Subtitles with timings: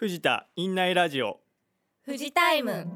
[0.00, 1.40] 藤田院内ラジオ。
[2.06, 2.86] 富士タイム。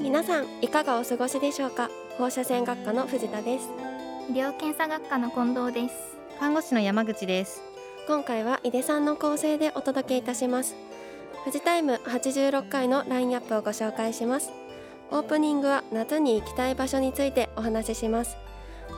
[0.00, 1.88] 皆さんいかがお過ごしでしょうか？
[2.18, 3.68] 放射線学科の藤田です。
[4.28, 5.94] 医療検査学科の近藤です。
[6.40, 7.62] 看護師の山口です。
[8.08, 10.74] 今回は井出さんの構成でお届けいたします。
[11.44, 14.50] 富士タイム86回のラインナップをご紹介します。
[15.12, 18.36] オープニングは夏に行きたい場所についてお話しします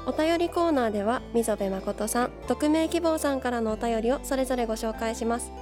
[0.09, 5.53] お便りコーナーでは溝部誠さん匿名希望さんからのお便りをそれぞれご紹介します。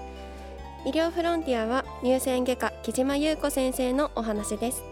[0.84, 4.84] 医療フロンティアは乳腺外科木島優子先生のお話です。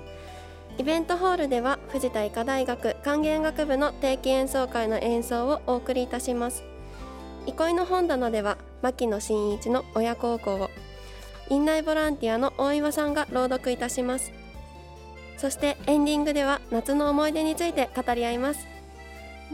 [0.76, 6.64] イベントホールでは藤田医科大学管弦楽部の定期演奏会の演奏をお送りいたします。
[7.46, 10.68] 憩いの本棚では牧野真一の親孝行を
[11.48, 14.32] 院内ボランティアの大岩さんが朗読いたします。
[15.36, 18.73] そしてエンディングでは夏の思い出について語り合います。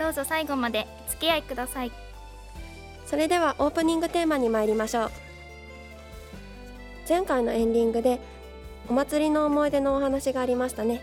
[0.01, 1.93] どうぞ最後までお付き合いください。
[3.05, 5.11] それではオープニングテーマに参りましょう。
[7.07, 8.19] 前回のエンディングで
[8.89, 11.03] お祭りの思い出のお話がありましたね。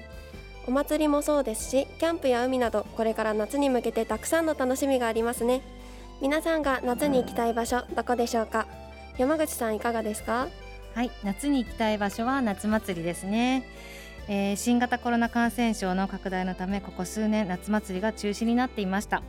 [0.68, 5.62] お祭りもそうですしキャンプや海などこれから夏に向けてたくさんの楽しみがありますね。
[6.20, 8.66] 皆さんが夏に行きたい場所どこでしょうか？
[9.20, 10.48] 山口さんいかがですか？
[10.96, 13.64] はい夏に行きたい場所は夏祭りですね
[14.30, 19.24] えー、新型コロナ感染症の拡大のためここ数年夏祭りが中止になっていました。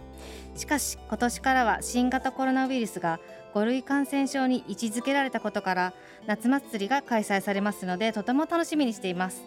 [0.56, 3.20] しかし今年からは新型コロナウイルスが
[3.54, 5.92] 5類感染症に位置づけられたことから
[6.26, 9.42] 夏祭りが開催されますのでとても楽しみにしています。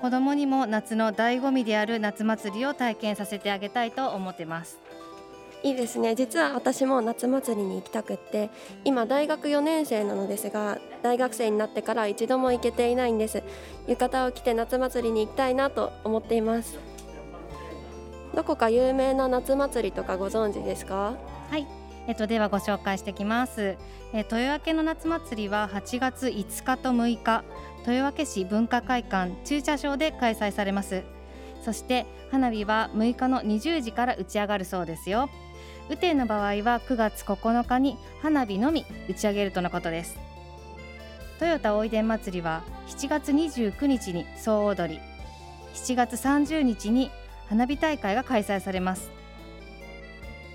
[0.00, 4.78] 子供にも夏の醍醐味である夏祭りを体験させてあげたいと思ってます。
[5.66, 6.14] いいですね。
[6.14, 8.50] 実は私も夏祭りに行きたくって
[8.84, 13.42] 今大学4年生なのですが大学生になってから一度も行けていないんです。
[13.88, 16.78] 浴衣を着て夏祭りに行きたいなと思っています。
[18.32, 21.16] どこか有名な夏祭りとかご存知ですか？
[21.50, 21.66] はい。
[22.06, 23.76] えっと、ではご紹介してきます、
[24.12, 27.42] え豊明の夏祭りは8月5日と6日。
[27.88, 31.02] 豊明市文化会館駐車場で開催されます。
[31.64, 35.28] そして花火は6日の20時から打ち上がるそうですよ。
[35.88, 40.18] 雨天の場合は9月9日に花火のみ打ち上げるとのことです。
[41.38, 45.00] トヨタおいでん祭りは7月29日に総踊り
[45.74, 47.10] 7月30日に
[47.48, 49.10] 花火大会が開催されます。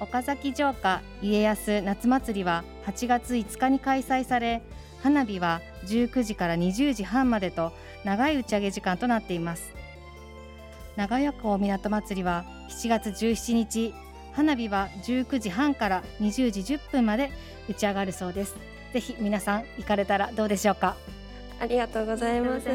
[0.01, 4.61] 岡崎城下家康夏祭りは8月5日に開催され
[5.01, 7.71] 花火は19時から20時半までと
[8.03, 9.71] 長い打ち上げ時間となっています。
[10.97, 13.93] 長屋港港祭りは7月17日
[14.33, 17.31] 花火は19時半から20時10分まで
[17.69, 18.55] 打ち上がるそうです。
[18.93, 20.95] ぜひ皆さん行かれたらどうでしょうか？
[21.59, 22.67] ありがとうございます。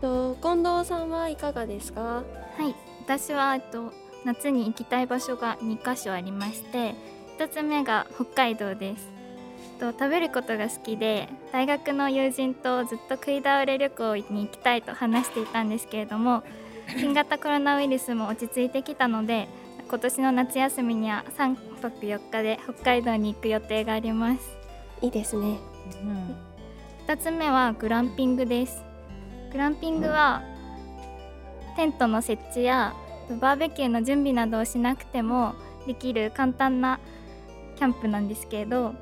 [0.00, 2.00] と近藤さんはいかがですか？
[2.00, 2.22] は
[2.68, 2.74] い。
[3.04, 3.92] 私はえっと
[4.24, 6.94] 夏に行きたい場所が2カ所ありまして
[7.38, 9.08] 1つ目が北海道です。
[9.78, 16.42] と食べることが好きで大学の友人とずっと食い倒れ旅行に行きたいと話していたんですけれども
[16.98, 19.48] 新型コロナウイルスも落ち着いてきたので
[19.88, 24.40] 今年の夏休みには3泊4日で北海道に行く予定があります。
[25.02, 25.58] いいですね、
[26.02, 26.36] うん、
[27.06, 28.82] 2つ目はグランピングです。
[29.52, 30.42] グランピングは
[31.76, 32.94] テントの設置や
[33.40, 35.54] バーベキューの準備などをしなくても
[35.86, 37.00] できる簡単な
[37.76, 38.94] キャンプなんですけど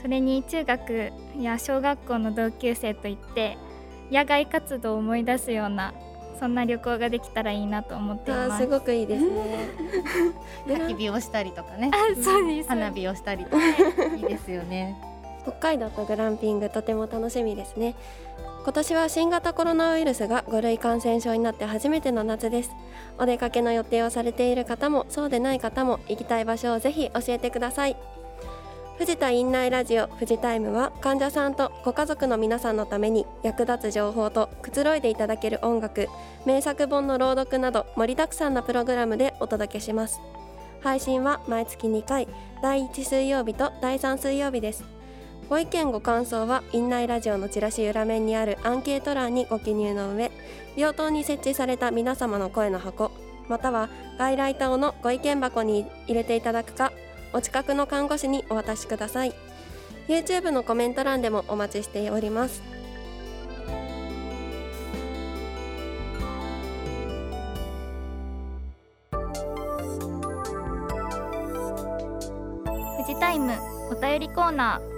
[0.00, 3.58] それに中学や小学校の同級生といって
[4.10, 5.94] 野外活動を思い出すような
[6.38, 8.64] そんな旅行ができたらいいなと思っています。
[8.64, 9.68] すごくいいですね。
[10.66, 11.90] 焚き火をしたりとかね。
[12.22, 12.68] そうです。
[12.68, 13.58] 花火をしたりとか、
[14.16, 14.96] いいですよね。
[15.42, 17.94] 北海道とグランピングとても楽しみですね。
[18.62, 22.70] 今年は新型コロナウイルスが5類感染症になって初めての夏です。
[23.18, 27.96] お出かけの予定をされている方もそうでない方も行きたい場所をぜひ教えてください
[28.96, 36.06] 藤田院内ラジオ富士タイムは患者さんとご家族の皆さんのために役立つ情報とくつろいでいただける音楽
[36.46, 40.20] 名作本の朗読など盛りだくさんなプログラムでお届けします。
[40.80, 42.28] 配信は毎月2回
[42.62, 44.84] 第1水曜日と第3水曜日です。
[45.48, 50.30] ご意見ご感想は院内ラジオのチラシ裏面にあるアンケート欄にご記入の上
[50.76, 53.10] 病棟に設置された皆様の声の箱
[53.48, 56.92] または外来等のご意見箱に入れていただくか
[57.34, 59.34] お近くの看護師にお渡しください。
[60.06, 62.62] YouTube のコメント欄でもお待ちしております。
[72.96, 73.52] 富士タイム
[73.90, 74.94] お便りコーナー。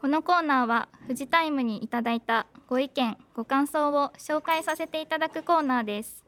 [0.00, 6.24] このコーナーは富士タイムにいただいたご意見ご感想を紹介させていただくコーナーです。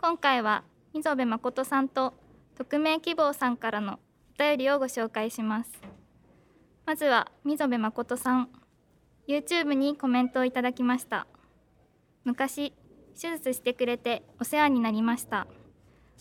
[0.00, 2.12] 今回は溝部誠さんと
[2.58, 3.98] 匿名希望さんからの
[4.38, 5.70] お便りをご紹介します。
[6.86, 8.48] まずは溝部誠さん。
[9.28, 11.26] YouTube にコメントをいただきました。
[12.24, 12.72] 昔
[13.20, 15.46] 手術してくれてお世話になりました。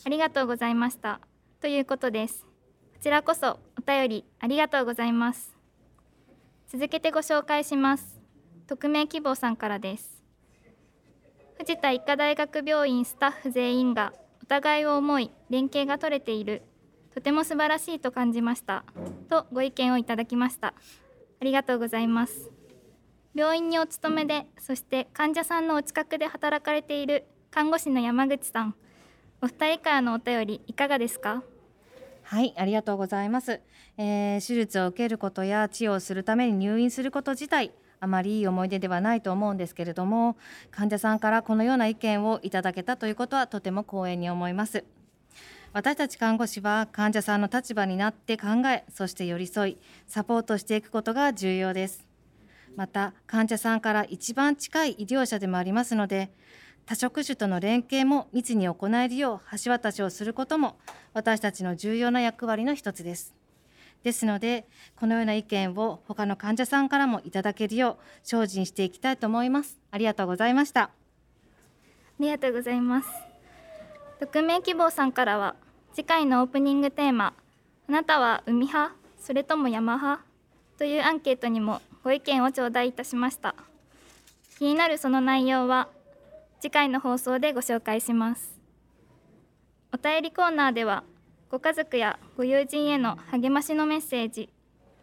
[0.06, 1.22] ありがとうございました。
[1.62, 2.44] ということです。
[2.44, 5.56] こちらこそお便りありがとうございます。
[6.68, 8.20] 続けてご紹介します。
[8.68, 10.22] 匿名希望さんからです。
[11.58, 14.12] 藤田医科大学病院スタッフ全員が
[14.46, 16.62] お互いを思い連携が取れている。
[17.16, 18.86] とても素晴らしいと感じました。
[19.28, 20.68] とご意見をいただきました。
[20.68, 20.74] あ
[21.44, 22.52] りがとうございます。
[23.34, 28.76] 病院にお勤めでそして患者さんのお近くで働かれている看護師の山口さん。
[29.42, 31.42] お二人からのお便りいかがですか？
[32.22, 33.62] はいありがとうございます、
[33.98, 37.72] えー、手術を受けることや治療をするために入院すること自体
[38.06, 40.38] あまりいい思い出ではないと思うんですけれども
[40.69, 44.86] 患者さんからこのような意見をいただけたということはとても光栄に思います。
[45.74, 52.07] 私たち看護師は患者さんの立場になって考えそして寄り添いサポートしていくことが重要です。
[52.78, 56.30] また患者さんから一番近い医療者でもありますので
[56.86, 60.78] 多職種との連携も密に行えるよう橋渡しをすることも
[61.13, 63.34] 私たちの重要な役割の一つです。
[64.06, 69.80] ですのでこのような意見を他の患者さんからもいただけるよう精進していきたいと思います。
[69.90, 70.84] ありがとうございました。
[70.84, 70.90] あ
[72.19, 73.10] りがとうございます。
[74.19, 75.56] 匿名希望さんからは
[75.96, 77.34] 次回のオープニングテーマ
[77.90, 78.96] あなたは海派？
[79.19, 80.24] それとも山派？
[80.78, 83.56] というアンケートにもご意見を頂戴いたしました。
[84.60, 85.90] 気になるその内容は
[86.62, 88.56] 次回の放送でご紹介します。
[89.92, 91.04] お便りコーナーでは
[91.56, 94.50] ご家族やご友人への励ましのメッセージ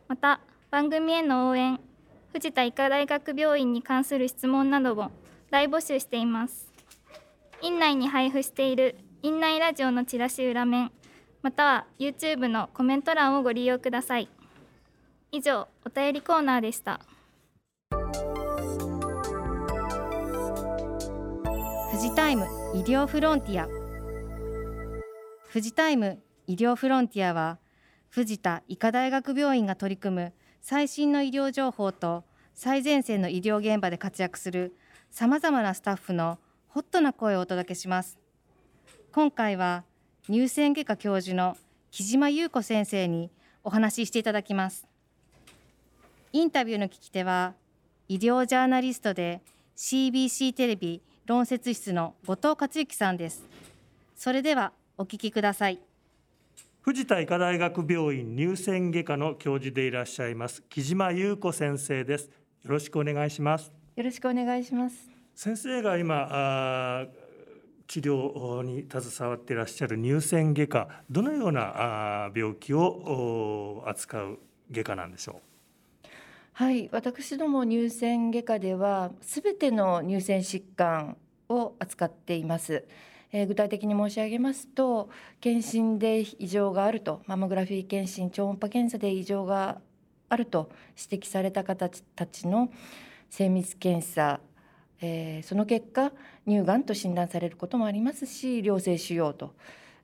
[0.06, 1.81] また番組への応援
[2.34, 5.10] 藤田医科大学病院に関する質問などを
[5.50, 6.70] 大募集しています。
[7.62, 10.93] 院内に配布している院内ラジオのチラシ裏面
[11.40, 14.28] または YouTube のコメント欄をご利用ください。
[15.31, 17.00] 以上お便りコーナーでした。
[21.90, 22.44] 富士タイム
[22.75, 23.66] 医療フロンティア。
[25.50, 27.59] 富士タイム医療フロンティアは
[28.09, 32.25] 藤田医科大学病院が取り組む最新の医療情報と
[32.55, 34.77] 最前線の医療現場で活躍する
[35.11, 38.19] さまざまなスタッフのホットな声をお届けします。
[39.12, 39.85] 今回は
[40.27, 41.56] 乳腺外科教授の
[41.91, 43.31] 木島優子先生に
[43.65, 44.87] お話ししていただきます。
[46.33, 47.55] インタビューの聞き手は
[48.09, 49.43] 医療ジャーナリストで
[49.77, 53.44] CBC テレビ論説室の後藤克之さんです。
[54.17, 55.92] それではお聞きください。
[56.82, 62.25] 藤田医科大学病院乳腺外科の教授でいらっしゃいます木島優子先生です。
[62.64, 63.73] よろしくお願いします。
[63.94, 65.08] よろしくお願いします。
[65.32, 67.06] 先生が今あ
[67.87, 74.38] 治療に携わっていらっしゃる乳腺外科どのようなあ病気を扱う
[74.73, 75.40] 外科なんでしょ
[76.05, 76.06] う？
[76.55, 81.17] はい私ども乳腺外科ではすべての乳腺疾患
[81.49, 82.84] を扱っています
[83.32, 85.08] えー、具体的に申し上げますと
[85.40, 89.81] 検診で異常があるとマンモグラフィー検診超音波検査で異常が
[90.29, 90.70] あると
[91.11, 92.70] 指摘された方たちの
[93.31, 94.40] 精密検査、
[95.00, 96.12] えー、その結果
[96.46, 99.55] 乳がんと診断されることもありますし良性腫瘍と、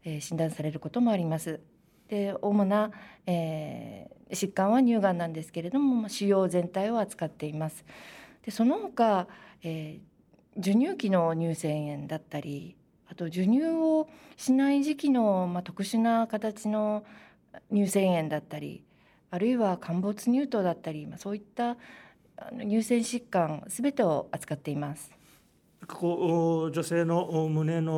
[0.04, 1.60] えー、診断されることもあります。
[2.08, 2.90] で主な、
[3.26, 7.84] えー、疾患は乳がんなんですけれども腫瘍全体を扱っています。
[8.42, 9.28] でその他、
[9.62, 12.77] えー、授乳期の乳腺炎だったり
[13.18, 17.04] と授乳をしない時期の、まあ、特殊な形の
[17.72, 18.84] 乳腺炎だったり
[19.30, 21.76] あるいは陥没乳頭だったり、まあ、そういった
[22.60, 25.10] 乳腺疾患すべてを扱っています。
[25.86, 27.94] こう女性の胸の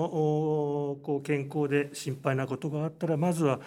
[1.02, 3.60] こう健康で心配なことがあったらまずは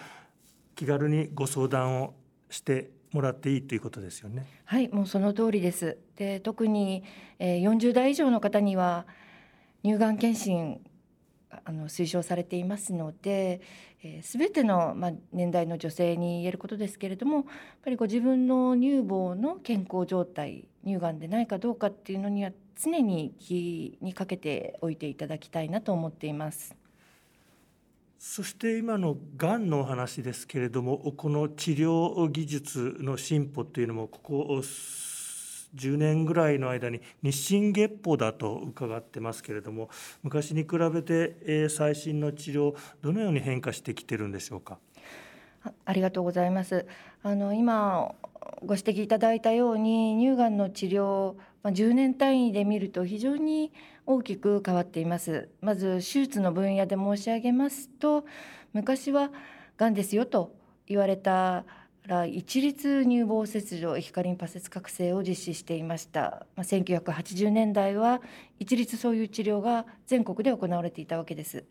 [0.74, 2.14] 気軽にご相談を
[2.48, 4.46] してもらっていいということですよね。
[4.64, 5.98] はい、もうその通りです。
[6.16, 7.04] で、特に、
[7.38, 9.06] えー、40代以上の方には
[9.84, 10.80] 乳がん検診
[11.64, 13.60] あの推奨されていますので、
[14.02, 17.44] えー、全ての、まあ、年代の女性に言えることですけれどもやっ
[17.84, 26.76] ぱりご自分の乳房の健康状態乳がんでないかどうかっていうのには常に気にかけておいていただきたいなと思っています。
[28.18, 34.62] そして今のがんのお話ですけれどもこの治療技術の進歩というのもここ
[35.74, 39.90] 10年ぐらいの間に日進月歩だと伺ってますけれども
[40.22, 44.78] 昔に比べて最新の治療どのように変化してきてるんでしょうか？
[45.84, 46.86] ありがとうございます。
[47.22, 48.14] あの今
[48.64, 53.72] ご指摘いただいたように乳がんの治療、ま、10年単位で見ると非常に
[54.06, 55.48] 大きく変わっています。
[55.60, 58.24] まず手術の分野で申し上げますと
[58.72, 59.30] 昔は
[59.76, 60.54] がんですよと
[60.86, 61.64] 言われた
[62.08, 68.20] ら一律乳房切除液化リンパ節覚醒を実施していました、まあ、1980年代は
[68.58, 71.64] 一律そういう治療が全国で行われていたわけです。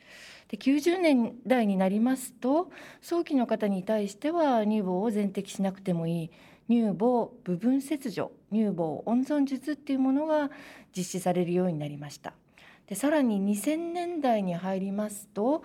[0.49, 2.69] で90年代になりますと
[3.01, 6.31] 早期の方に対しては乳房を全摘しなくてもいい
[6.69, 10.49] 乳房部分切除乳房温存術っていうものが
[10.95, 12.33] 実施されるようになりました。
[12.87, 15.63] でさらに2000年代に入りますと、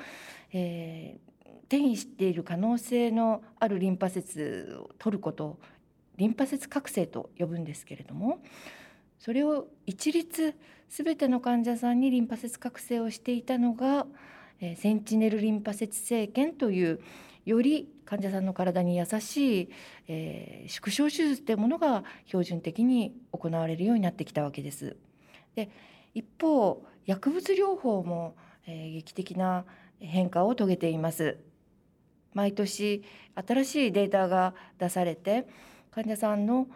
[0.53, 1.28] えー、
[1.69, 5.59] 転移している可能性のあるリンパ節を取ることを
[6.17, 8.41] リンパ節覚醒と呼ぶんですけれども
[9.19, 10.55] それを一律
[10.89, 14.07] 全ての患者さんにリンパ節覚醒をしていたのが、
[14.77, 17.01] センチネルリンパ節生検という
[17.45, 19.69] より患者さんの体に優しい、
[20.09, 24.97] えー、縮小手術というものが標準的に行われるようになってきたわけです。
[25.55, 25.71] で
[26.15, 28.35] 一方薬物療法も、
[28.67, 29.65] えー、劇的な
[30.01, 31.39] 変化を遂げています。
[32.35, 33.03] 毎年
[33.47, 35.47] 新しいデータが出されて
[35.91, 36.67] 患者さんの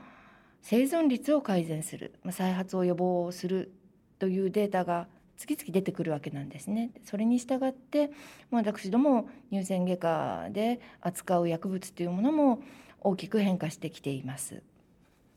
[0.63, 3.73] 生存率を改善する再発を予防する
[4.19, 6.91] というデータが次々出てくるわけなんですね。
[7.05, 8.13] それに従って
[8.53, 12.63] 私ども乳腺外科で扱う薬物というものも
[13.01, 14.63] 大きく変化してきています。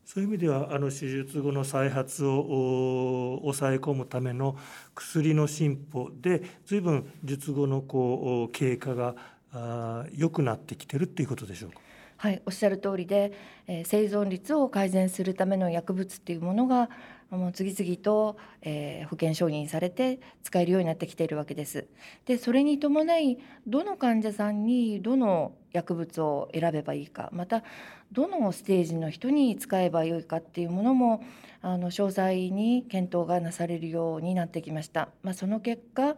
[0.05, 4.55] そういう意味ではあの手術後の再発を抑え込むための
[4.93, 9.15] 薬の進歩で随分術後のこう経過が
[10.13, 11.79] 良くなってきてるっていうことでしょうか？
[12.17, 13.33] はい、おっしゃる通りで、
[13.67, 16.89] えー、生存率を改善するための薬物っていうものが
[17.29, 21.87] もう次々と、えー、保険承認されて使えるようになってきているわけです。
[22.25, 27.63] でそれに伴いどの患者さんにどの薬物を選べばいいかまた
[28.13, 31.21] どのステージの人に使えばよいかっていうものも
[31.61, 35.09] あの詳細に検討がなされるようになってきました。
[35.21, 36.15] まあ、その結果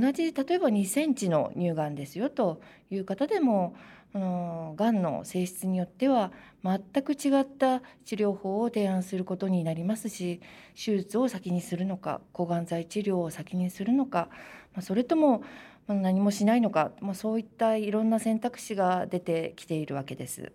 [0.00, 3.74] 同じ例えば2センチの乳がんですよという方でも
[4.14, 6.32] がんの性質によっては
[6.62, 10.40] 全く違った治療法を提案することになりますし
[10.74, 14.28] 手術を先にするのか抗がん剤治療を先にするのか、
[14.74, 15.42] ま、それとも
[15.88, 20.52] 何もしないのか、ま、そういったいろんな選択肢が出てきているわけです。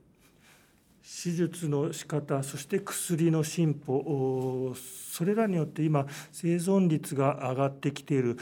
[1.07, 8.37] 手術の仕方そして薬の進歩それらによって今生存率が上がってきている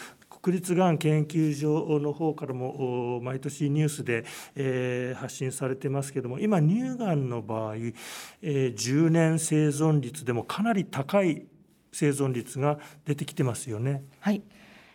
[0.45, 4.25] 国立がん研究所の方からも毎年ニュースで、
[4.55, 7.91] え発信されてますけども今乳がんの場合、え
[8.43, 11.47] 10年生存率でもかなり高い
[11.91, 14.03] 生存率が出てきてますよね。
[14.19, 14.43] はい、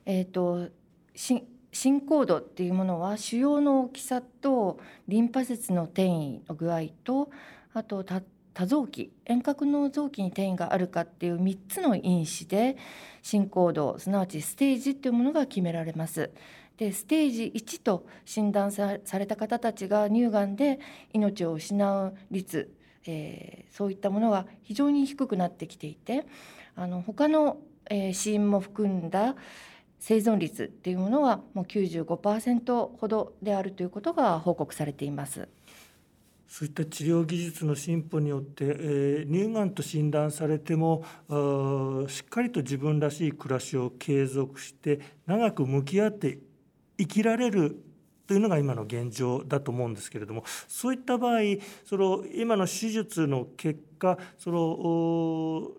[0.07, 0.69] えーと、
[1.16, 4.78] 進行度っていうものは腫瘍の大きさと
[5.09, 7.28] リンパ節の転移の具合と
[7.75, 8.23] あとた
[8.54, 12.76] 多臓器遠隔の臓器に転移があるかっていう3つの因子で
[13.23, 16.30] 進行度すなわちステージっていうものが決められます。
[16.76, 20.80] でステージ1と診断された方たちが乳がんで
[21.12, 22.73] 命を失う率、
[23.07, 26.25] えー、そういったものは非常に低くなってきていて
[26.76, 27.59] あの他の、
[27.90, 29.37] えー、死因も含んだ
[29.99, 35.49] 生存率っていうものはもう95%ほどであるということが報告されています。
[36.50, 41.04] そういった治療技術の進歩によって、えー、乳がんと診断されても
[42.09, 46.38] しっかりと自分らしい暮らしを継続して長く向き合って
[46.99, 47.80] 生きられる
[48.26, 51.40] というのが今の現状だと思うんですけれどもそういった場合
[51.85, 55.71] その今の手術の結果その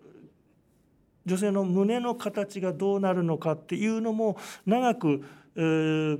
[1.26, 5.22] 女性の胸の形がどうなるのかっていうのも長く、
[5.54, 6.18] えー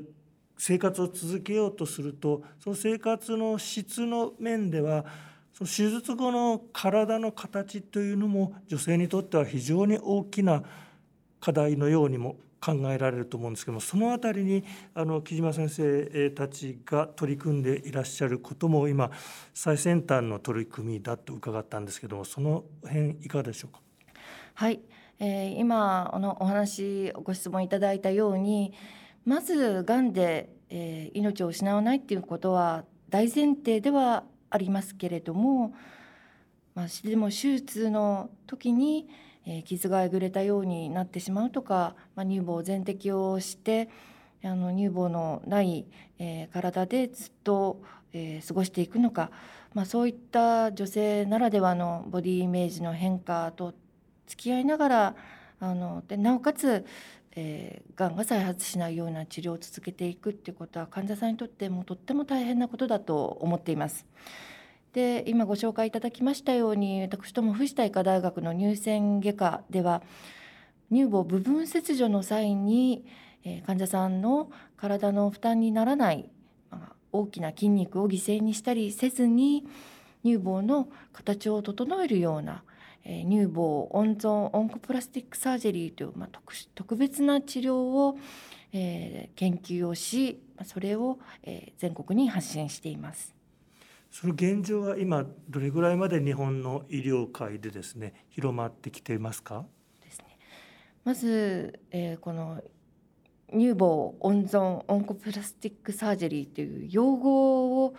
[0.59, 5.04] 生活を続けようとするとその生活の質の面では
[5.52, 10.62] その手術後の体の形というのも女性にとっては非常に大きな
[11.40, 19.11] 課題のようにも考えられると思うんですけどもその辺りにあの木島先生たちが取り組んでいらっしゃることも今
[19.52, 23.80] 最先端の取り組みだと伺ったんですけどもその辺いかがでしょうか？
[24.54, 24.80] はい、
[25.18, 28.73] えー、今のお話ご質問いただいたように
[29.24, 35.74] まずがんで、えー、命を失わないっていうことは大前提ではありますけれども、
[36.74, 39.08] まあ、でも手術の時に、
[39.46, 43.88] えー、傷がえぐれたようになってしまうとか、まあ、乳房全摘をして
[44.44, 45.86] あの乳房のない、
[46.18, 47.80] えー、体でずっと、
[48.12, 49.30] えー、過ごしていくのか、
[49.72, 53.72] まあ、そういった女性ならではのボディイメージの変化と
[54.26, 55.16] 付き合いながら
[55.60, 56.84] あのでなおかつ
[57.34, 64.06] えー、がんが再発しないような治療を続けていくっていうことは患者さんにとってもとっても大変なことだと思っています。
[64.92, 70.02] で今ご紹介いただきましたように私ども藤田医科大学の乳腺外科では
[70.90, 73.06] 乳房部分切除の際に、
[73.44, 76.28] えー、患者さんの体の負担にならない、
[76.70, 79.66] まあ、大きな筋肉を犠牲にしたりせずに
[80.22, 82.62] 乳房の形を整えるような、
[83.04, 88.16] えー、乳房温存 oncoplastic surgery という、まあ、特特別な治療を、
[88.73, 93.35] えー、研究をしそれを、えー、全国に発信しています。
[94.11, 99.64] その現状は今どれぐらいまで日本の医療界でですね広まってきていますか？
[100.02, 100.38] ですね
[101.02, 102.62] まず、えー、この
[103.50, 107.94] 乳房温存 oncoplastic surgery という用語を、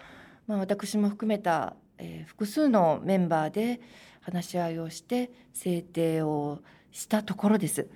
[0.45, 3.81] まあ、私も含めた、えー、複数のメンバーで
[4.23, 6.61] 話し合いをして制定を
[6.91, 7.87] したところです。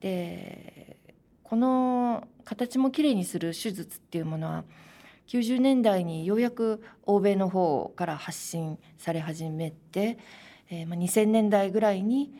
[0.00, 0.96] で
[1.42, 4.64] この形もきれいにする手術っていうものは
[5.28, 10.18] 90年代にようやく欧米の方から発信され始めて、
[10.70, 12.34] えー、まあ、2000年代ぐらいに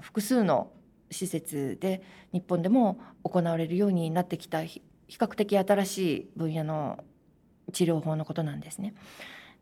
[0.00, 0.70] 複数の
[1.10, 2.02] 施設で
[2.32, 7.02] 日本でも行われるようになってきた比較的新しい分野の
[7.72, 8.94] 治療法のことなんですね。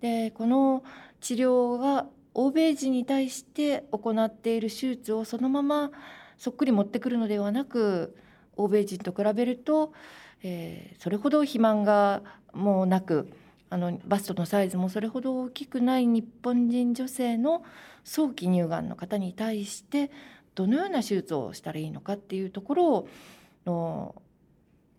[0.01, 0.85] でこの
[1.21, 2.07] 治療が
[2.39, 5.91] 欧米人に対して行っている手術をそのまま
[6.37, 8.15] そっくり持ってくるのではなく
[8.57, 9.95] 欧米人と比べると、
[10.43, 12.21] えー、それほど肥満が
[12.53, 13.33] もうなく
[13.71, 17.65] あのバストのサイズもそれほど大きくない日本人女性の
[18.05, 20.11] 早期乳がんの方に対して
[20.55, 23.09] どのような手術をしたらいいのかっていうところを
[23.65, 24.15] の、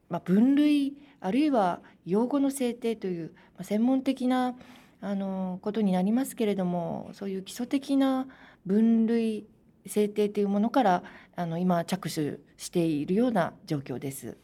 [0.10, 4.56] まあ、分類あるいは用語の制定という、まあ、専門的な
[5.01, 8.27] あのことになりますけれどもそういう基礎的な
[8.66, 9.46] 分類
[9.86, 11.04] 制定というものから
[11.36, 14.38] あの今着手しているような状況です。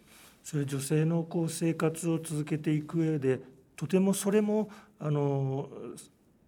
[0.43, 3.39] それ女性のこう生活を続けていく上で
[3.75, 4.69] とてもそれも
[4.99, 5.69] あの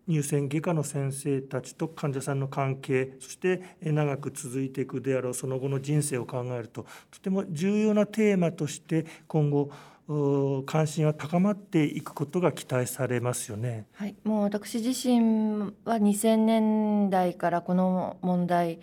[0.07, 9.71] 乳腺外科の先生たちと患者さんの関係そして長く続いていくであろうその後の人生を考えるととても重要なテーマとして今後
[10.07, 13.88] 関心は高まっていくことが期待されますよね。
[13.93, 18.81] はい、もう私自身は2000年代からこの問題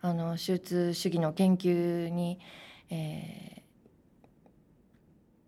[0.00, 2.40] あの手術主義の研究に、
[2.90, 3.62] え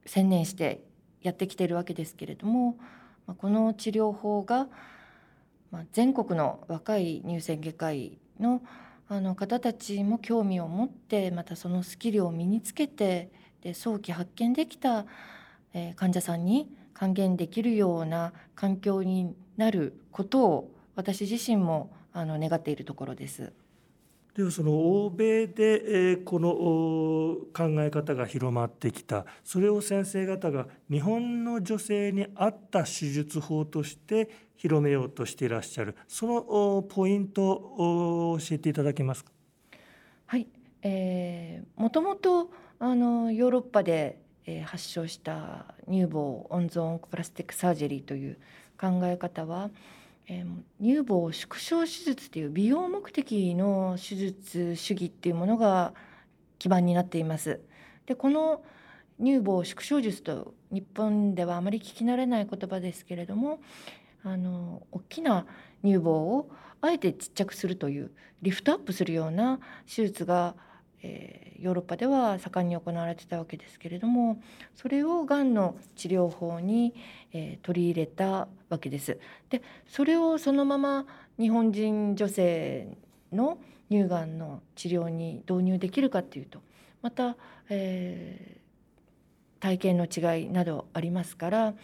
[0.05, 0.85] ー、専念して
[1.23, 2.79] やってきているわけですけれども
[3.39, 4.69] この治療法が
[5.93, 8.63] 全国の若い乳腺外科医の
[9.09, 13.31] あの方たちも興味を持ってまたそのスキルを身につけて
[13.67, 15.07] で早期発見できた、
[15.75, 23.53] えー、患者さんに還元できるような環境になることを私自身もあの願っているところです。
[24.37, 26.51] ではその欧米で、えこの
[27.53, 39.33] 考え方が広まってきたそれを先生方が日本の女性に合った手術法として広めようとしていらっしゃるそのポイントを教えていただけますか？
[40.27, 40.47] はい、
[40.83, 48.39] えー、もともとあのヨーロッパで、えー、発症した乳房温存プラスティックサージェリーという
[48.79, 49.71] 考え方は、
[50.29, 50.47] えー、
[50.83, 55.95] 乳房縮小手術という美容目的の手術主義っていうものが
[56.59, 57.61] 基盤になっています。
[58.05, 58.63] でこの
[59.19, 63.61] 乳房縮小術と日本ではあまり聞き慣れない言葉ですけれども
[64.23, 65.47] あの大きな
[65.83, 66.51] 乳房を
[66.83, 68.11] あえてちっちゃくするという
[68.43, 70.55] リフトアップするような手術が
[71.03, 74.41] えー、ヨーロッパでは盛んに行われてたわけですけれども
[74.75, 76.95] それをがんの治療法に、
[77.33, 79.19] えー、取り入れたわけです。
[79.51, 81.07] でそれをそのまま
[81.39, 82.89] 日本人女性
[83.33, 83.59] の
[83.91, 86.61] 乳がんの治療に導入できるかっていうと
[87.03, 87.37] また、
[87.69, 91.75] えー、体験の違いなどありますから、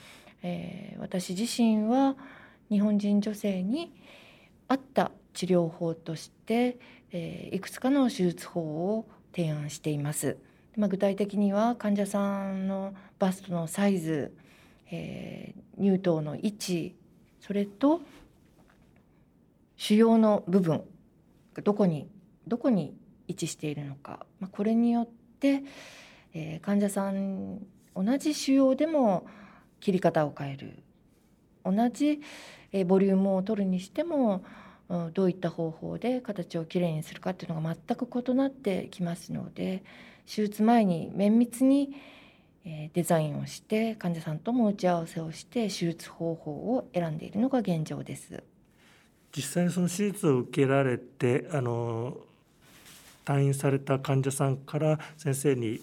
[0.43, 2.17] えー、私自身は
[2.71, 3.93] 日本人女性に
[4.69, 6.79] 合った治療法として、
[7.13, 10.39] え、いくつかの手術法を提案しています。
[10.77, 14.33] まあ、具体的には患者さんのバストのサイズ、
[14.91, 16.97] えー、乳頭の位置
[17.41, 18.01] それと
[19.77, 20.83] 腫瘍の部分
[21.63, 22.09] どこに
[22.47, 22.97] どこに
[23.29, 25.09] 位置しているのか、まあ、これによっ
[25.41, 25.63] て、
[26.33, 27.59] えー、患者さん
[27.95, 29.27] 同じ腫瘍でも
[29.81, 30.83] 切り方を変える
[31.65, 32.21] 同じ、
[32.73, 34.43] えー、ボリュームを取るにしても
[35.15, 39.83] どういった方法で形をきれいにするかっていうのが全く異なってきますので
[40.27, 41.95] 手術前に綿密に
[42.65, 48.43] デザインをして患者さんとも打ち合わせをして手術方法を選んでいるのが現状です。
[49.35, 52.19] 実際にその手術を受けられてあの
[53.25, 55.81] 退院された患者さんから先生に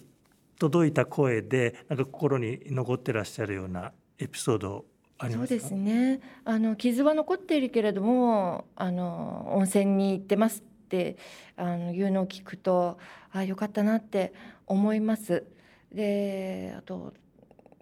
[0.60, 4.86] 届いた声でなんか心に残ってらっしゃるようなエピソード
[5.22, 11.18] そうですねあの傷は残っているけれどもあの温泉に行ってますって
[11.58, 12.98] あの言うのを聞くと
[13.32, 14.34] あよかったなって
[14.66, 15.46] 思います。
[15.92, 17.14] であと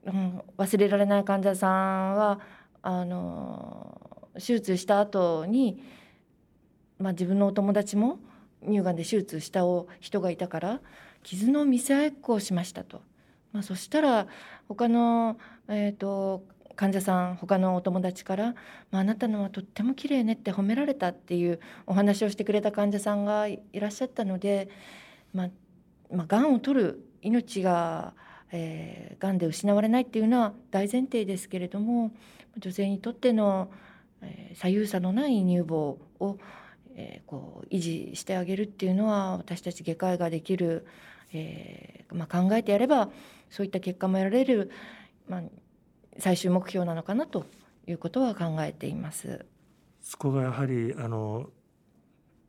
[0.07, 2.39] うん、忘れられない患者さんは
[2.81, 5.83] あの手術した後に、
[6.97, 8.19] まあ、自分のお友達も
[8.65, 9.61] 乳がんで手術した
[9.99, 10.81] 人がいたから
[11.23, 13.01] 傷の見せ合いっこをしましたと。
[13.51, 14.27] まあ、そしたら
[14.67, 16.43] 他の、えーと、
[16.77, 18.55] 患者さん他のお友達から
[18.91, 24.69] 「まあ、あなたのはとっても綺麗ね」って褒められたっていうお話をしてくれた患者さんがいらっしゃったので、
[25.33, 25.49] まあ
[26.11, 28.13] まあ、がんを取る命が、
[28.51, 32.11] えー、がんで失われないっていうのは大前提ですけれども
[32.57, 33.69] 女性にとっての、
[34.21, 36.37] えー、左右差のない乳房を、
[36.95, 40.85] えー、こう維持してあげるっていうのは私たち外科医ができる、
[41.33, 43.09] えーまあ、考えてやれば
[43.49, 44.71] そういった結果も得られる、
[45.27, 45.41] まあ、
[46.19, 47.45] 最終目標なのかなと
[47.87, 49.45] いうことは考えています。
[50.01, 51.49] そこがやはりあの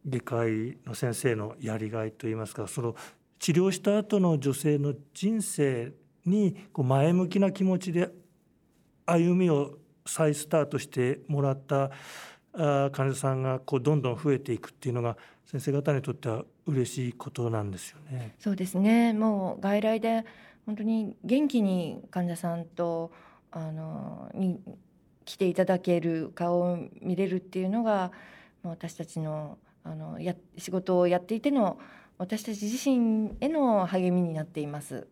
[0.07, 2.95] 外科医の先生のやりがいといいますかその
[3.39, 5.93] 治療した後の女性の人生
[6.25, 8.11] にこう前向きな気持ちで
[9.07, 11.91] 歩みを再スタートしてもらった
[12.53, 18.35] 患者さんがこうどんどん増えていくっていうのが先生方にとっては嬉しいことなんですよね。
[18.39, 20.25] そうですねもう外来で
[20.67, 23.13] 本当に元気に患者さんと
[23.51, 24.61] あのに
[25.25, 28.13] 来ていただける顔を見れるっていうのが
[28.63, 31.79] 私たちのあのや仕事をやっていての
[32.19, 35.07] 私たち自身への励みになっています。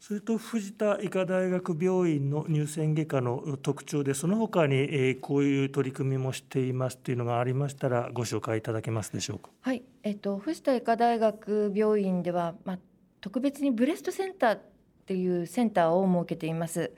[0.00, 9.50] それと藤田医科大学病院の乳腺外科の特徴でその他に、えこういう取り組みもしていますというのがありましたらご紹介いただけますでしょうか？
[9.60, 12.78] はい、えっと藤田医科大学病院ではまあ
[13.20, 14.60] 特別にブレストセンターっ
[15.04, 16.92] ていうセンターを設けています。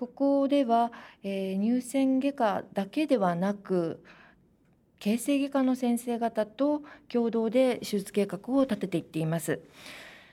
[0.00, 4.02] ここでは、えー、乳腺外科だけではなく
[4.98, 6.80] 形成外科の先生方と
[7.12, 9.60] 共同で手術計画を立てていっています。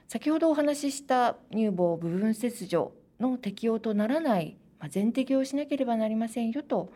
[0.08, 6.94] 先ほどお話しした乳房部分切除の適用とならない、まあ、全適用しなければなりませんよと、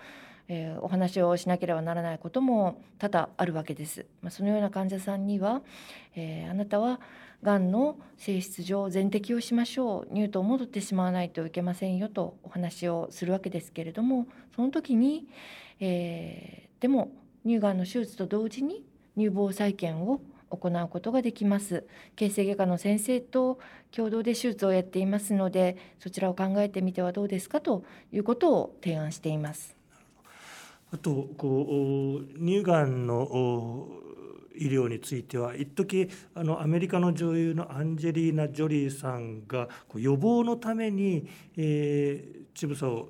[0.47, 4.05] えー、お話をしなければならないことも多々あるわけです。
[4.21, 5.61] まあ、そのような患者さんには、
[6.15, 7.01] えー、あなたは
[7.43, 10.13] がんの性質上全摘をしましょう。
[10.13, 15.27] 乳頭を戻ってしまわないといけませんよとお話をするわけですけれどもその時に、
[15.79, 17.11] えー、でも
[17.45, 18.83] 乳がんの手術と同時に
[19.17, 21.85] 乳房再建を行うことができます。
[22.15, 23.59] 形成外科の先生と
[23.91, 29.75] 共同で手術をやっていますのでそちらを考えてみてはどうですかということを提案しています。
[30.93, 33.87] あとこう乳がんの
[34.61, 43.09] 医療については一時あのアメリカの女優のアンジェリーナ・ジョリーさんが予防のために、えー、乳房を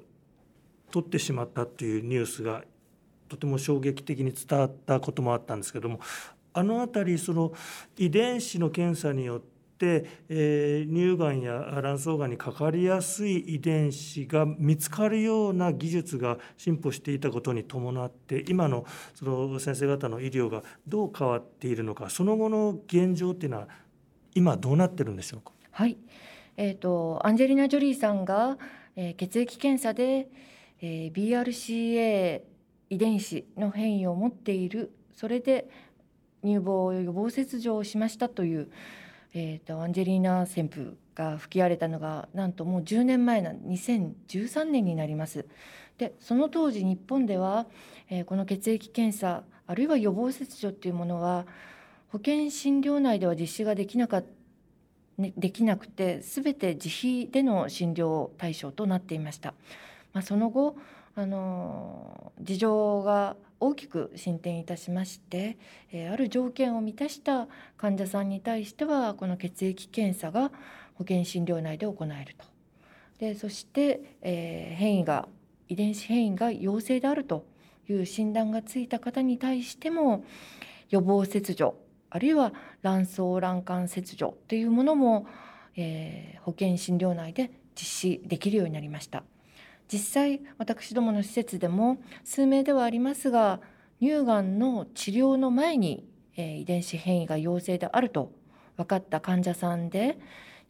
[0.92, 2.64] 取ってしまったというニュースが
[3.28, 6.00] とても衝撃的に伝わったこともあったんですけども
[6.54, 7.54] あの辺りその
[7.98, 9.51] 遺伝子の検査によって、
[10.30, 23.68] えー、乳がんや卵巣がんにかかりやすい遺伝子が見つかるような技術が進歩していたことに伴って今のその先生方の医療がどう変わっているのかその後の現状っていうのは
[24.34, 25.52] 今どうなってるんでしょうか？
[25.72, 25.98] はい、
[26.58, 28.58] えーと、アンジェリーナ・ジョリーさんが、
[28.96, 30.30] えー、血液検査で、
[30.82, 32.42] えー、BRCA
[32.90, 35.70] 遺伝子の変異を持っているそれで
[36.44, 38.72] 乳房予防切除をしましたという、
[39.34, 45.46] えーと、アンジェリーナ旋風が吹き荒れたのがなんともう10年前な2013年になります。
[45.98, 47.68] でその当時日本では、
[48.10, 51.46] えー、この血液検査あるいは予防切除っていうものは
[52.10, 54.24] 保険診療内では実施ができなか
[55.18, 59.54] ね、できなくて全て自費での診療対象となっていました。
[60.14, 60.76] まあ、その後
[61.16, 65.58] あの事情が大きく進展いたしまして、
[65.92, 67.48] え、ある条件を満たした
[67.78, 70.52] 患者さんに対してはこの血液検査が
[70.96, 72.46] 保険診療内で行えると。
[73.20, 75.28] でそして、え、変異が
[75.70, 77.46] 遺伝子変異が陽性であると
[77.88, 80.26] いう診断がついた方に対しても
[80.90, 81.76] 予防切除
[82.10, 85.28] あるいは卵巣卵管切除というものも、
[85.78, 89.24] え、保険診療内で実施できるようになりました。
[89.92, 93.60] 実際私どもの施設でも数名ではありますが
[94.00, 98.32] 乳がんの治療の前に、え、遺伝子変異が陽性であると
[98.78, 100.18] 分かった患者さんで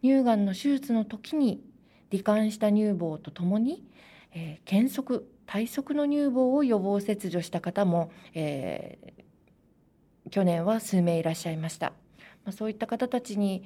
[0.02, 1.64] 乳がんの手術の時に
[2.10, 3.84] 罹患した乳房とともに、
[4.34, 11.94] えー、検測体側の乳房を予防切除した方も、えー、去年は数名いらっしゃいました。
[12.44, 13.64] まあ、そういった方たちに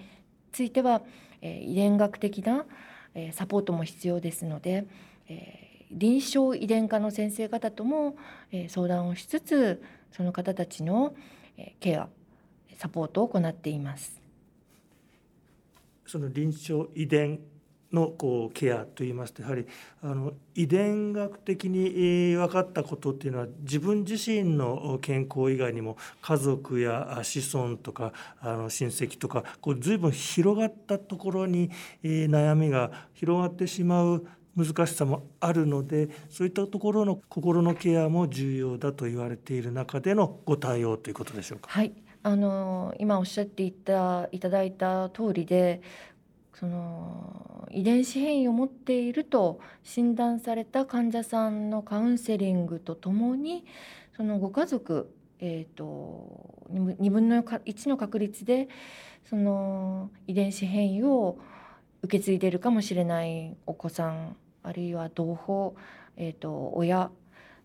[0.51, 1.01] ついては、
[1.41, 2.65] えー、遺伝学的な、
[3.13, 4.85] え、サポートも必要ですので、
[5.27, 8.15] えー、臨床遺伝科の先生方とも、
[8.51, 11.15] えー、相談をしつつその方たちの、
[11.57, 12.07] えー、ケア
[12.77, 14.21] サポートを行っています。
[16.05, 17.39] その臨床遺伝
[17.91, 19.65] のこうケアといいますとやはり
[20.03, 31.71] あの遺伝学的に分かったことっていうのは自分自身の健康以外にも家族や子孫とかあの親戚とかこう随分広がったところに
[32.03, 41.69] 悩みが広がってしまう難しさもあるのでそういったところの心のケアも重要だと言われている中でのご対応ということでしょうか。
[41.69, 45.81] はいあの今おっしゃっていたいただいた通りで
[46.59, 53.63] その遺伝子変異を持っていると診断された患者さんのカウンセリングとともに
[54.17, 58.69] そのご家族、えーと、2分の1の確率で
[59.29, 61.37] その遺伝子変異を
[62.01, 64.35] 受け継いでるかもしれないお子さん
[64.65, 65.73] あるいは同胞、
[66.17, 67.11] えーと、親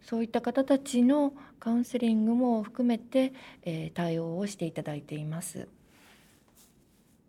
[0.03, 3.33] そういった方たちのカウンセリングも含めて、
[3.63, 5.69] えー、対応をしていただいています。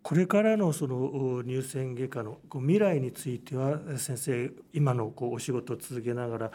[0.02, 6.50] これからのその乳腺外科の未来については先生今のこうお仕事を続けながら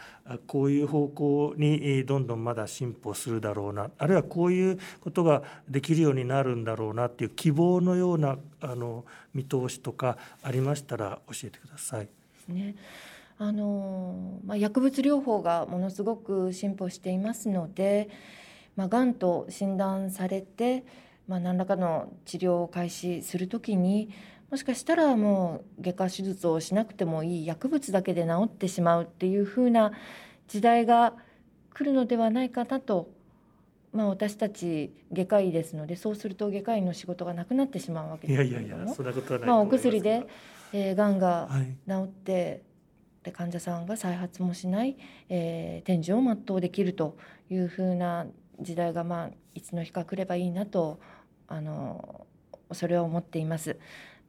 [0.46, 12.17] こういう方向にどんどんまだ進歩するだろうなあるいはこういうことができるようになるんだろうなっていう希望のようなあの見通しとかありましたら教えてください。
[12.48, 12.74] ね。
[13.40, 18.10] あのまあ、薬物療法がものすごく進歩していますので、
[18.74, 20.84] まあ、がんと診断されて
[21.28, 24.10] まあ、何らかの治療を開始する時に
[24.50, 29.92] もしかしたらもう外科手術をしなくてもいい薬物だけで治ってしまうっていうふうな
[30.48, 31.12] 時代が
[31.74, 33.10] 来るのではないかなと、
[33.92, 38.94] まあ、私たち外科医ですのでそうすると外科医の仕事がなくなってしまうわけですけれども。
[39.46, 40.26] まあ、お薬で、
[40.72, 41.48] えー、がんが
[41.86, 42.68] 治って、はい
[43.28, 44.96] で患者さんが再発もしない、
[45.28, 47.16] えー、を全うできると
[47.50, 48.26] いうふうな
[48.60, 50.98] 時代が、まあ、いつの日か来ればいいなと
[51.46, 52.26] あの
[52.72, 53.78] それを思っています。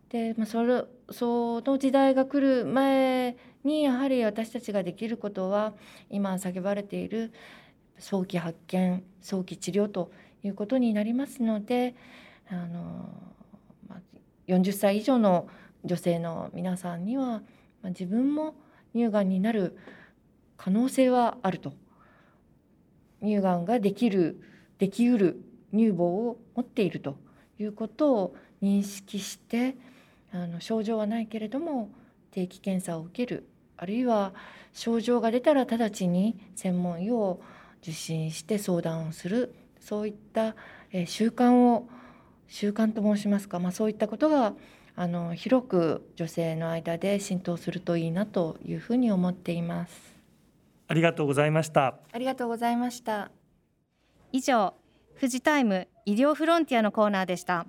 [0.09, 5.73] で、まあ、それその時代が来る前にやはり私たちができることは
[6.09, 7.31] 今叫ばれている
[7.97, 10.11] 早期発見早期治療と
[10.43, 11.95] いうことになりますので
[12.49, 13.09] あの、
[13.87, 13.99] まあ、
[14.47, 15.47] 40歳以上の
[15.83, 17.41] 女性の皆さんには、ま
[17.85, 18.55] あ、自分も
[18.93, 19.77] 乳がんになる
[20.57, 21.73] 可能性はあると。
[23.21, 24.41] 乳がんができる
[24.77, 25.41] できうる
[25.73, 27.17] 乳房を持っていると
[27.59, 29.75] いうことを認識して
[30.31, 31.89] あの症状はないけれども
[32.31, 33.47] 定期検査を受ける。
[33.77, 34.33] あるいは
[34.73, 37.41] 症状が出たら直ちに専門医を
[37.81, 39.55] 受診して相談をする。
[39.79, 40.55] そういった、
[41.05, 41.87] 習慣を
[42.47, 44.53] 習慣と申しますか、まあ、そういったことが
[45.01, 49.97] あの広く女性の間で浸透するといいなというふうに思っています。
[50.89, 51.95] ありがとうございました。
[52.11, 53.31] ありがとうございました。
[54.33, 54.73] 以上
[55.17, 57.65] 富士タイム医療フロンティアのコーナーでした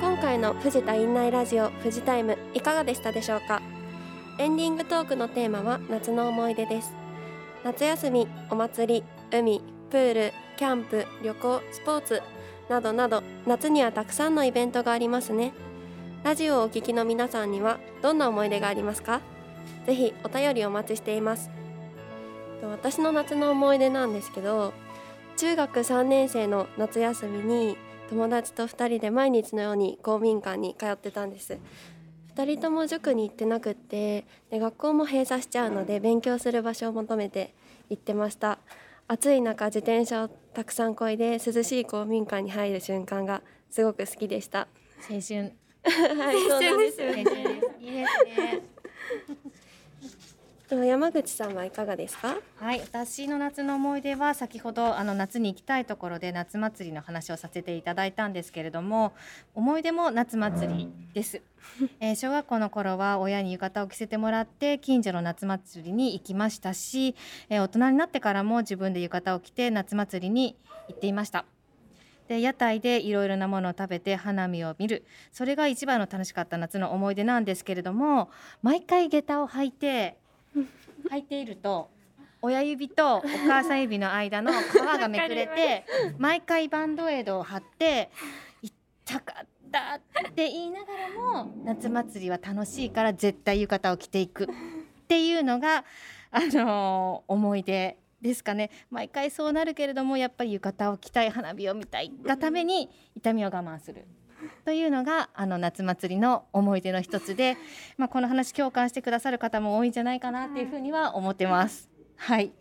[0.00, 3.62] 今回の藤田院内ラジオ富士タイムいかがでしたでしょうか？
[4.38, 6.92] エンディングトークのテーマは夏の思い出です
[7.64, 12.22] 夏休みお祭り海プールキャンプ旅行スポーツ
[12.68, 15.52] などなど夏にはたくさんのイベントがありますね。
[16.24, 19.20] ラジオをお聞きの皆さんにはどんな思い出がありますか？
[19.86, 21.50] ぜひお便りお待ちしています。
[22.62, 24.72] 私の夏の思い出なんですけど
[25.36, 27.76] 中学3年生の夏休みに
[28.10, 31.58] 友達と2人で毎日のように公民館に通ってたんです。
[32.34, 37.54] 2人とも塾に行ってなくってで学校も閉鎖しちゃうので勉強する場所を求めて
[37.90, 38.58] 行ってました。
[39.10, 43.40] 暑い中自転車をたくさんこいで涼しい公民館に入る瞬間が
[43.70, 44.68] すごく好きでした。
[45.10, 45.52] 青春。
[45.88, 48.62] はい、青春ですいいですね
[50.68, 52.36] でも山口さんはいかがですか？
[52.56, 59.14] はい私の夏の思い出は先ほどあの夏に行きたいところで夏祭りの話をさせていただいたんですけれども
[59.54, 61.40] 思い出も夏祭りです、
[62.00, 67.14] えー、小学校の頃は親に浴衣を着せてもらって近所の夏祭りに行きましたし、
[67.48, 70.54] えー、大人になってからも自分で浴衣を着て夏祭りに
[70.88, 71.46] 行っていました。
[72.28, 75.06] で屋台でいろいろなものを食べて花見を見る。
[75.32, 78.28] それが一番の楽しかった夏の思い出なんですけれども
[78.60, 80.18] 毎回下駄を履いて
[81.10, 81.90] 履いていると
[82.40, 85.84] 親指とお母さん指の間の皮がめくれて
[86.18, 88.10] 毎回バンドエイドを貼って
[88.62, 89.96] 痛かった
[90.28, 94.46] って言いながらも夏祭りは楽しいから絶対浴衣を着ていくっ
[95.08, 95.84] ていうのが、
[96.30, 98.70] あのー、思い出ですかね。
[98.90, 104.06] 毎回そうなるけれどもやっぱり浴衣を着たい花火を見たいがために痛みを我慢する
[104.64, 107.56] というのがあの夏祭りの思い出の一つで、
[107.96, 111.88] まあ、この話共感してくださる方も多いんじゃないかなっていうふうには思ってます。
[112.16, 112.52] はい。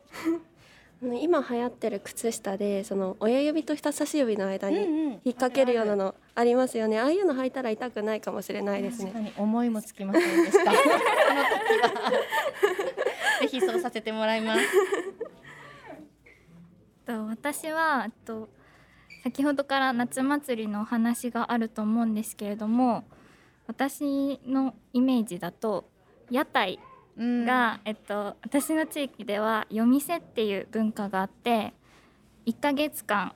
[1.02, 9.12] 今流行ってる靴下でその親指と人差し指の間に引っ掛けるようなのありますよね、ああいうの履いたら痛くないかもしれないですね。
[9.12, 9.34] 確かに。
[9.38, 10.66] 思いもつきませんでした。
[10.72, 12.12] その時は。
[13.42, 14.62] ぜひそうさせてもらいます。
[17.06, 18.50] と私はと
[19.28, 23.04] 先ほどから夏祭りのお話があると思うんですけれども
[23.68, 25.90] 私のイメージだと
[26.32, 26.80] 屋台
[27.18, 31.74] が、えっと、私の地域では夜店っていう文化があって
[32.46, 33.34] 1ヶ月間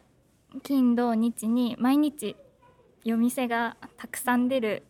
[0.64, 2.38] 金土日に毎日
[3.04, 4.84] 夜店がたくさん出る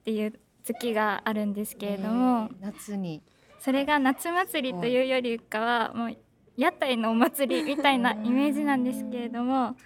[0.00, 3.22] っていう月があるんですけれども、夏に。
[3.60, 6.16] それが夏祭りというよりかはもう
[6.56, 9.76] 屋台のお祭りみたいなイメージなんですけれども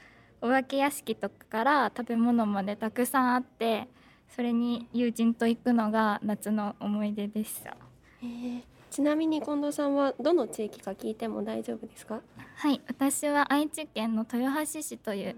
[0.42, 3.88] お化け屋敷とかから食べ物までたくさんあって
[4.28, 7.76] それに友人と行くのが夏の思い出でした。
[8.22, 12.20] えーちなみに近藤さんはどの地域か聞いても大丈夫ですか？
[12.56, 15.34] はい私は愛知県の豊橋市という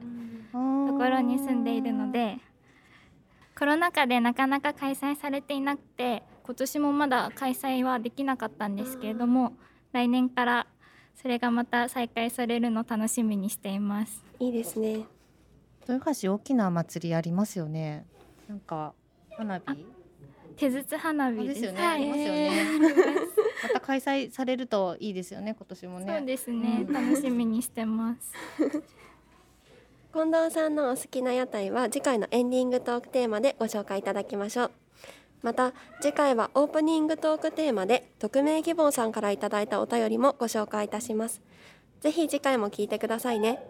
[0.52, 2.38] ところに住んでいるので
[3.56, 9.52] コロナ禍でなかなか開催されていなくて今年もまだ開催はできなかったんですけれども
[9.92, 10.66] 来年から
[11.14, 14.22] それがまた再開されるのを楽しみにしています。
[14.38, 15.04] いいですね。
[15.88, 18.06] 豊橋大きな祭りありますよね。
[18.48, 18.94] なんか
[19.36, 19.86] 花火。
[20.56, 21.64] 手筒花火です。
[21.64, 21.94] よね、はい。
[21.94, 22.50] ありますよね。
[23.62, 26.16] また開催されるといいですよね今年もね。
[26.18, 26.92] そうですね、うん。
[26.92, 28.32] 楽しみにしてます。
[30.12, 34.83] 近藤さんのお好きな屋台は次回のエンディングトークテーマでご紹介いただきましょう
[35.44, 41.42] また次回はオープニングトークテーマで匿名希望さんからいただいたお便りもご紹介いたします。
[42.00, 43.62] ぜひ次回も聞いてくださいね。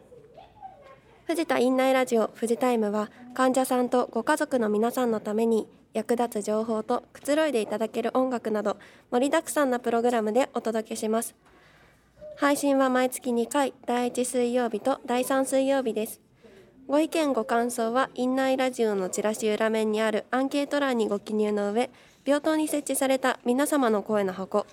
[1.25, 8.77] 藤田院内ラジオ富士タイムは患者さんとご家族の皆さんのために役立つ情報とくつろいでいただける音楽など
[9.11, 11.35] 盛りだくさんなプログラムでお届けします。
[12.37, 16.24] 配信は毎月2回第1水曜日と第3水曜日です。
[16.87, 21.90] ご意見ご感想は院内ラジオのチラシ裏面にあるアンケート欄にご記入の上
[22.27, 24.66] 病棟に設置された皆様の声の箱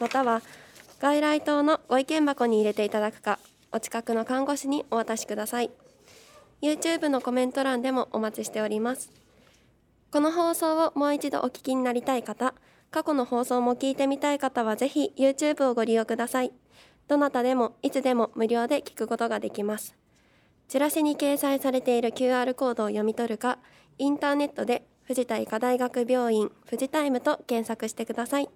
[0.00, 0.40] または
[0.98, 3.38] 外来棟のご意見箱に入れていただくか
[3.70, 5.70] お近くの看護師にお渡しください。
[6.62, 9.10] YouTube のコメント欄でもお待ちしております。
[10.10, 12.54] この放送をもう一度お聞きになりたい方
[12.90, 16.52] 過去の放送も聞いてみたい方はぜひ YouTube をご利用ください。
[17.08, 20.05] どなたでもいつでも無料で聞くことができます。
[20.68, 23.58] チラシに掲載されている QR コードを読み取るか
[23.98, 28.48] インターネットで藤田医科大学病院富士タイムと検索してください。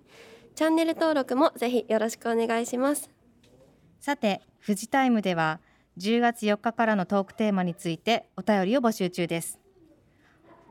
[0.57, 3.09] チャンネル登録もぜひよろしくお願いします。
[4.01, 5.61] さて富士タイムでは
[5.99, 9.61] 10月4日からのトークテーマについてお便りを募集中です。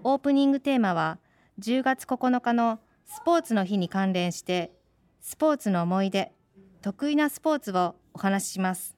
[0.03, 1.19] オープニングテーマは
[1.59, 4.73] 10月9日のスポーツの日に関連して
[5.21, 6.33] スポーツの思い出
[6.81, 8.97] 得意なスポーツをお話しします。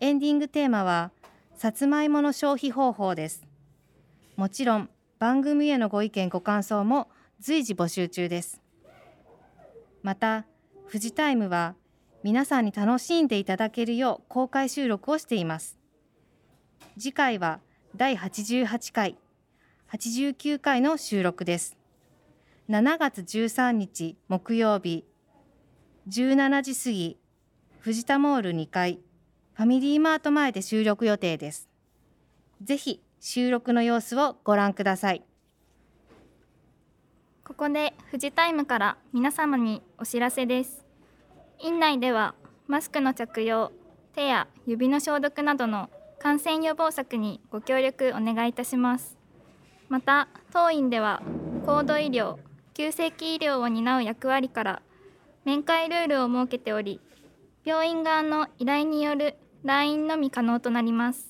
[0.00, 1.10] エンディングテーマは
[1.58, 3.44] さつまいもの消費方法です。
[4.36, 7.08] もちろん番組へのご意見ご感想も
[7.40, 8.60] 随時募集中です。
[10.04, 10.44] また
[10.86, 11.74] 富士タイムは
[12.22, 15.76] 皆さんに楽しんでいただけるよう公開収録をしています。
[16.96, 17.58] 次回は
[17.96, 19.16] 第88回
[19.90, 21.76] 89回の収録です。
[22.70, 25.04] 7月13日木曜日
[26.08, 27.18] 17時過ぎ
[27.82, 29.00] 富士タモール2階。
[29.58, 31.68] ファミリーマート前で収録予定です。
[32.62, 35.24] ぜひ収録の様子をご覧ください。
[37.42, 40.84] ここで富士タイムから皆様にお知らせです。
[41.58, 42.36] 院内では
[42.68, 43.72] マスクの着用
[44.14, 45.90] 手や指の消毒などの
[46.20, 49.18] 感染予防策にご協力お願いいたします。
[49.88, 51.20] また当院では
[51.66, 52.36] 高度医療
[52.74, 54.82] 急性期医療を担う役割から
[55.44, 57.00] 面会ルールを設けており
[57.64, 61.26] 病院側の依頼による来院のみ可能となります。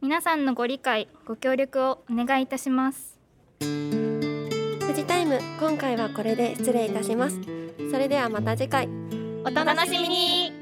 [0.00, 3.18] 皆さんのご理解ご協力をお願いいたします。
[3.60, 7.38] 富士タイム今回はこれで失礼いたします。
[7.90, 8.88] それではまた次回。
[9.44, 10.61] お楽しみに